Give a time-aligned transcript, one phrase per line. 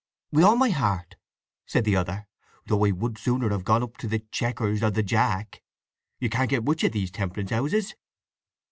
[0.31, 1.15] "With all my heart,"
[1.67, 2.25] said the other.
[2.65, 5.61] "Though I would sooner have put up at the Chequers or The Jack.
[6.19, 7.93] You can't get much at these temperance houses."